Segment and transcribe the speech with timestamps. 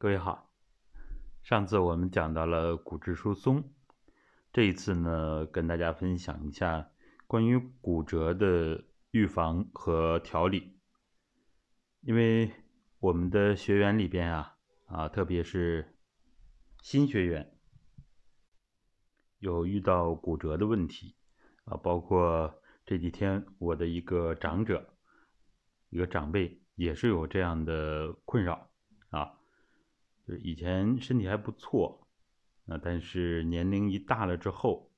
[0.00, 0.48] 各位好，
[1.42, 3.72] 上次我们讲到了骨质疏松，
[4.52, 6.88] 这一次呢，跟大家分享一下
[7.26, 10.78] 关于骨折的预防和调理。
[12.02, 12.48] 因为
[13.00, 15.96] 我们的学员里边啊，啊，特别是
[16.80, 17.58] 新学员，
[19.40, 21.16] 有遇到骨折的问题
[21.64, 24.94] 啊，包括这几天我的一个长者，
[25.90, 28.70] 一个长辈也是有这样的困扰
[29.10, 29.34] 啊。
[30.28, 32.06] 就以前身体还不错，
[32.66, 34.92] 啊，但是年龄一大了之后，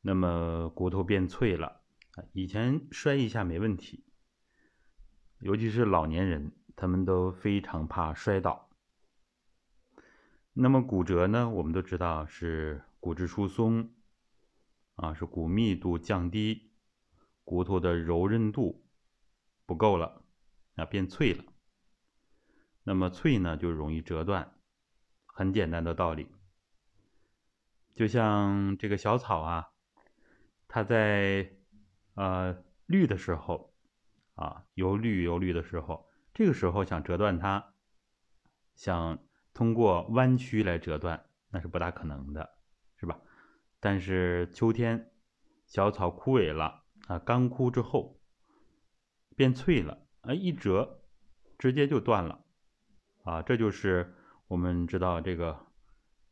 [0.00, 1.82] 那么骨头变脆了，
[2.16, 4.04] 啊，以前摔一下没问题，
[5.38, 8.68] 尤其是老年人，他们都非常怕摔倒。
[10.52, 13.94] 那么骨折呢，我们都知道是骨质疏松，
[14.96, 16.72] 啊，是骨密度降低，
[17.44, 18.84] 骨头的柔韧度
[19.64, 20.24] 不够了，
[20.74, 21.44] 啊，变脆了。
[22.88, 24.54] 那么脆呢，就容易折断，
[25.26, 26.26] 很简单的道理。
[27.94, 29.68] 就像这个小草啊，
[30.68, 31.52] 它在
[32.14, 33.74] 呃绿的时候
[34.36, 37.74] 啊，由绿由绿的时候，这个时候想折断它，
[38.74, 39.18] 想
[39.52, 42.56] 通过弯曲来折断，那是不大可能的，
[42.96, 43.20] 是吧？
[43.80, 45.12] 但是秋天
[45.66, 48.18] 小草枯萎了啊，干枯之后
[49.36, 51.02] 变脆了，啊，一折
[51.58, 52.46] 直接就断了。
[53.28, 54.14] 啊，这就是
[54.46, 55.52] 我们知道这个《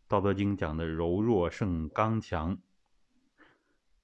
[0.08, 2.56] 道德经》讲的“柔弱胜刚强”。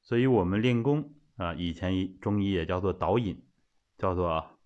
[0.04, 3.42] 所以，我们练功啊，以前中医也叫做导引，
[3.96, 4.58] 叫做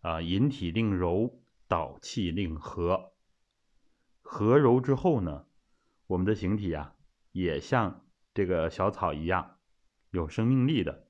[0.00, 3.12] 啊引体令柔，导气令和。
[4.22, 5.44] 和柔之后呢，
[6.06, 6.94] 我们的形体啊，
[7.32, 9.58] 也像这个小草一样
[10.10, 11.06] 有生命力的，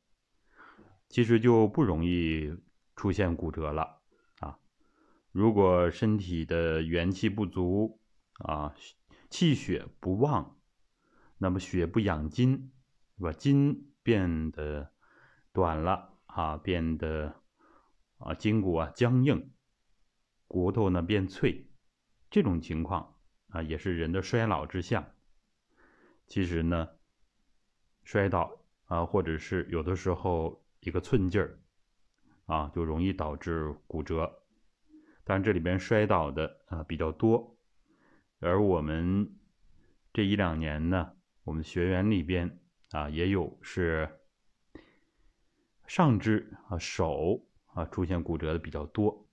[1.08, 2.52] 其实就不容易
[2.96, 4.01] 出现骨折了。
[5.32, 7.98] 如果身体的元气不足
[8.34, 8.74] 啊，
[9.30, 10.58] 气血不旺，
[11.38, 12.70] 那么血不养筋，
[13.16, 13.32] 是吧？
[13.32, 14.92] 筋变得
[15.50, 17.40] 短了啊，变得
[18.18, 19.50] 啊筋骨啊僵硬，
[20.46, 21.66] 骨头呢变脆，
[22.30, 23.16] 这种情况
[23.48, 25.14] 啊也是人的衰老之象。
[26.26, 26.90] 其实呢，
[28.04, 31.58] 摔倒啊，或者是有的时候一个寸劲儿
[32.44, 34.41] 啊，就容易导致骨折。
[35.24, 37.56] 当然，这里边摔倒的啊比较多，
[38.40, 39.36] 而我们
[40.12, 41.12] 这一两年呢，
[41.44, 42.58] 我们学员里边
[42.90, 44.08] 啊也有是
[45.86, 49.28] 上肢啊手啊出现骨折的比较多。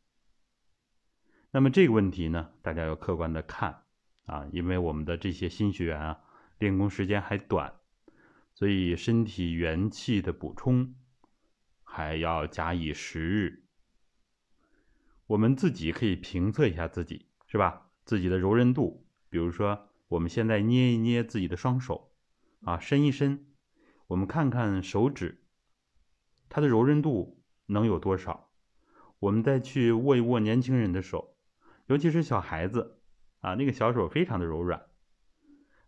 [1.51, 3.83] 那么这个问题呢，大家要客观的看
[4.25, 6.21] 啊，因为我们的这些新学员啊
[6.59, 7.73] 练功时间还短，
[8.53, 10.93] 所以身体元气的补充
[11.83, 13.63] 还要假以时日。
[15.29, 17.91] 我们自己可以评测一下自己，是吧？
[18.03, 22.11] 自己的柔韧度，比如说，我们现在捏一捏自己的双手，
[22.63, 23.45] 啊，伸一伸，
[24.07, 25.43] 我们看看手指，
[26.49, 28.49] 它的柔韧度能有多少？
[29.19, 31.35] 我们再去握一握年轻人的手，
[31.85, 32.97] 尤其是小孩子，
[33.41, 34.81] 啊，那个小手非常的柔软，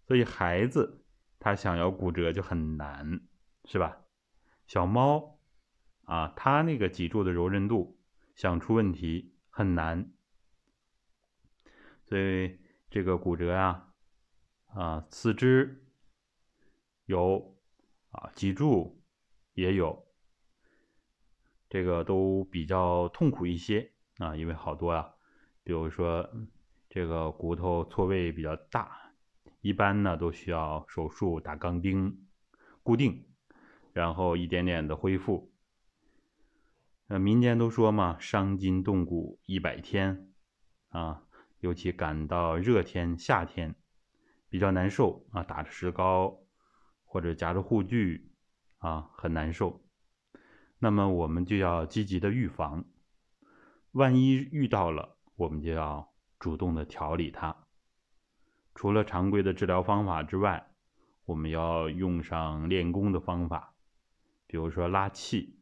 [0.05, 1.03] 所以孩子
[1.39, 3.21] 他想要骨折就很难，
[3.65, 4.01] 是吧？
[4.67, 5.39] 小猫，
[6.03, 7.97] 啊，它那个脊柱的柔韧度
[8.35, 9.35] 想出问题。
[9.53, 10.13] 很难，
[12.05, 12.57] 所以
[12.89, 13.93] 这个骨折啊，
[14.67, 15.85] 啊，四肢
[17.05, 17.59] 有
[18.11, 19.03] 啊，脊柱
[19.53, 20.07] 也有，
[21.67, 25.13] 这个都比较痛苦一些啊，因为好多啊，
[25.63, 26.27] 比如说
[26.89, 29.13] 这个骨头错位比较大，
[29.59, 32.25] 一般呢都需要手术打钢钉
[32.83, 33.27] 固定，
[33.91, 35.50] 然后一点点的恢复。
[37.11, 40.31] 呃，民间都说嘛，伤筋动骨一百天，
[40.91, 41.23] 啊，
[41.59, 43.75] 尤其赶到热天、夏天，
[44.47, 46.39] 比较难受啊，打着石膏
[47.03, 48.31] 或者夹着护具
[48.77, 49.83] 啊，很难受。
[50.79, 52.85] 那么我们就要积极的预防，
[53.91, 57.67] 万一遇到了，我们就要主动的调理它。
[58.73, 60.71] 除了常规的治疗方法之外，
[61.25, 63.75] 我们要用上练功的方法，
[64.47, 65.60] 比如说拉气。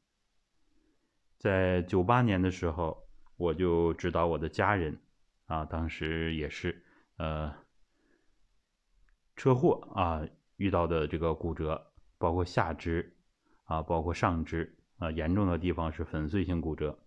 [1.39, 3.07] 在九八年的时候，
[3.37, 4.99] 我就指导我的家人，
[5.45, 6.83] 啊，当时也是
[7.15, 7.55] 呃
[9.37, 10.27] 车祸啊
[10.57, 13.15] 遇到的这个骨折，包括下肢
[13.63, 16.99] 啊，包括上肢啊，严重的地方是粉碎性骨折。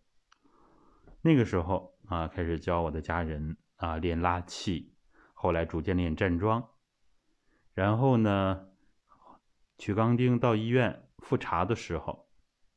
[1.21, 4.95] 那个时候啊，开始教我的家人啊练拉气，
[5.35, 6.71] 后来逐渐练站桩，
[7.75, 8.67] 然后呢
[9.77, 12.31] 取钢钉到医院复查的时候，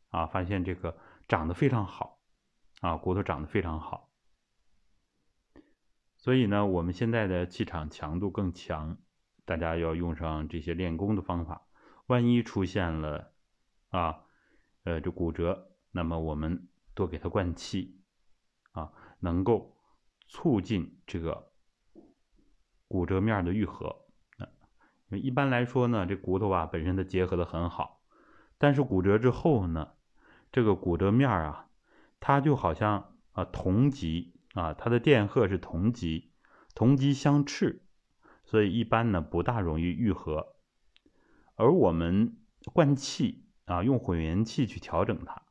[0.09, 0.97] 啊，发现这个。
[1.27, 2.19] 长得非常好，
[2.81, 4.11] 啊，骨头长得非常好，
[6.17, 8.97] 所以呢，我们现在的气场强度更强，
[9.43, 11.67] 大家要用上这些练功的方法。
[12.07, 13.33] 万一出现了
[13.89, 14.23] 啊，
[14.83, 17.99] 呃，这骨折，那么我们多给他灌气
[18.73, 19.75] 啊，能够
[20.27, 21.51] 促进这个
[22.87, 24.05] 骨折面的愈合
[24.37, 24.47] 啊。
[25.09, 28.03] 一般来说呢，这骨头啊本身它结合的很好，
[28.59, 29.93] 但是骨折之后呢，
[30.55, 31.67] 这个骨折面啊，
[32.21, 36.31] 它就好像啊同极啊，它的电荷是同极，
[36.73, 37.85] 同极相斥，
[38.45, 40.55] 所以一般呢不大容易愈合。
[41.55, 42.37] 而我们
[42.71, 45.41] 灌气啊，用混元气去调整它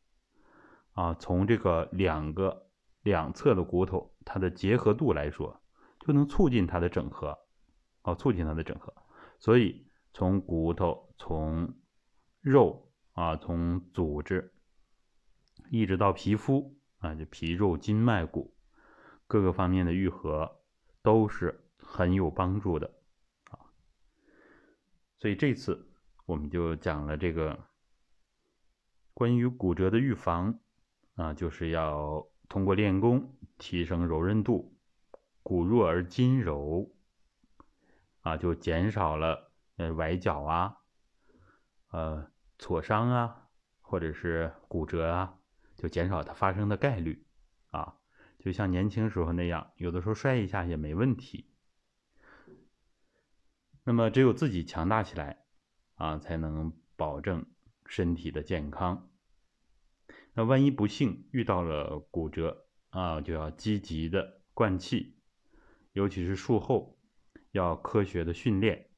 [0.94, 2.70] 啊，从这个两个
[3.02, 5.60] 两侧的骨头它的结合度来说，
[6.00, 7.38] 就能促进它的整合，
[8.00, 8.94] 啊，促进它的整合。
[9.38, 11.74] 所以，从骨头、从
[12.40, 14.53] 肉啊、从组织，
[15.76, 18.54] 一直到皮肤啊，就皮肉筋脉骨
[19.26, 20.60] 各个方面的愈合，
[21.02, 22.94] 都是很有帮助的
[23.50, 23.58] 啊。
[25.18, 25.88] 所以这次
[26.26, 27.58] 我们就讲了这个
[29.12, 30.60] 关于骨折的预防
[31.16, 34.76] 啊，就是要通过练功提升柔韧度，
[35.42, 36.90] 骨弱而筋柔。
[38.20, 40.78] 啊，就减少了呃崴脚啊，
[41.90, 43.48] 呃挫伤啊，
[43.82, 45.36] 或者是骨折啊，
[45.84, 47.26] 就减少它发生的概率
[47.70, 47.96] 啊。
[48.38, 51.50] 就像年轻时候那样，有的时候摔一下也没问题。
[53.84, 55.44] 那么只有自己强大起来
[55.96, 57.44] 啊，才能保证
[57.84, 59.10] 身体的健康。
[60.32, 65.18] 那万一不幸遇到了骨折啊，就要积极的灌气，
[65.92, 66.98] 尤其是术后。
[67.52, 68.88] 要科学的训练。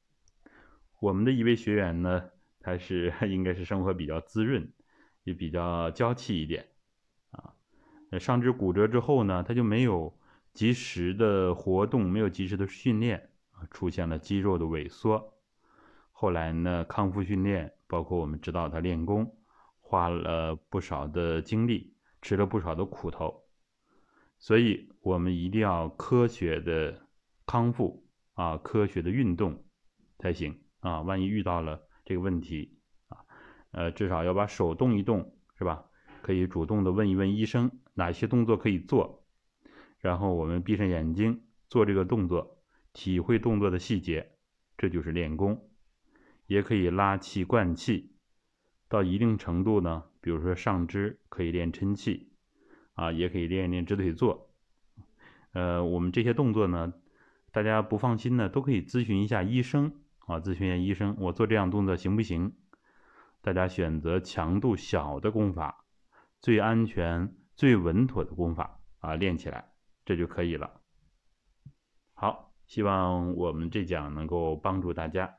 [0.99, 4.73] 我们的一位学员呢，他是 应该是生活比较滋润，
[5.23, 6.71] 也比较娇气一点。
[8.09, 10.17] 呃上肢骨折之后呢，他就没有
[10.53, 13.29] 及时的活动，没有及时的训练，
[13.71, 15.33] 出现了肌肉的萎缩。
[16.11, 19.35] 后来呢，康复训练，包括我们指导他练功，
[19.79, 23.43] 花了不少的精力，吃了不少的苦头。
[24.39, 27.07] 所以，我们一定要科学的
[27.45, 28.03] 康复。
[28.37, 29.63] 啊，科学的运动
[30.19, 31.01] 才行啊！
[31.01, 32.77] 万一遇到了这个问题
[33.07, 33.17] 啊，
[33.71, 35.83] 呃，至少要把手动一动，是吧？
[36.21, 39.25] 可以主动的问一问医生哪些动作可以做，
[39.99, 42.61] 然后我们闭上眼睛做这个动作，
[42.93, 44.33] 体会动作的细节，
[44.77, 45.69] 这就是练功。
[46.45, 48.13] 也可以拉气灌气，
[48.87, 52.31] 到一定程度呢，比如说上肢可以练抻气，
[52.93, 54.53] 啊，也可以练一练直腿坐。
[55.53, 56.93] 呃，我们这些动作呢。
[57.49, 59.91] 大家不放心呢，都可以咨询一下医生
[60.27, 62.53] 啊，咨询一下医生，我做这样动作行不行？
[63.41, 65.83] 大家选择强度小的功法，
[66.39, 69.73] 最安全、最稳妥的功法啊，练起来
[70.05, 70.79] 这就可以了。
[72.13, 75.37] 好，希望我们这讲能够帮助大家。